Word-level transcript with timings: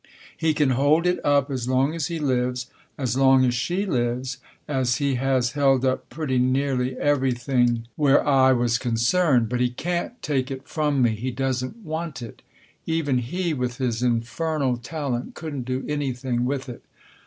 He 0.35 0.55
can 0.55 0.71
hold 0.71 1.05
it 1.05 1.23
up 1.23 1.51
as 1.51 1.67
long 1.67 1.93
as 1.93 2.07
he 2.07 2.17
lives 2.17 2.65
as 2.97 3.15
long 3.15 3.45
as 3.45 3.53
she 3.53 3.85
lives 3.85 4.39
as 4.67 4.95
he 4.95 5.13
has 5.13 5.51
held 5.51 5.85
up 5.85 6.09
pretty 6.09 6.39
nearly 6.39 6.97
everything 6.97 7.53
I* 7.53 7.65
4 7.65 7.65
Tasker 7.73 7.75
Jevons 7.75 7.87
where 7.97 8.27
I 8.27 8.51
was 8.51 8.77
concerned. 8.79 9.49
But 9.49 9.59
he 9.59 9.69
can't 9.69 10.19
take 10.23 10.49
it 10.49 10.67
from 10.67 11.03
me. 11.03 11.11
He 11.11 11.29
doesn't" 11.29 11.77
want" 11.85 12.19
it. 12.23 12.41
Even 12.87 13.19
he 13.19 13.53
with 13.53 13.77
his 13.77 14.01
infernal 14.01 14.77
talent 14.77 15.35
couldn't 15.35 15.65
do 15.65 15.85
anything 15.87 16.45
with 16.45 16.67
it. 16.67 16.83